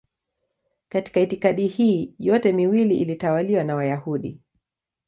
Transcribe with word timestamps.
Katika 0.89 1.19
itikadi 1.19 1.67
hii 1.67 2.15
yote 2.19 2.51
miwili 2.53 2.95
ilitawaliwa 2.97 3.63
na 3.63 3.75
Wayahudi. 3.75 4.39